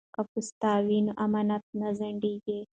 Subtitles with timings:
[0.15, 2.59] که پوست وي نو امانت نه ځنډیږي.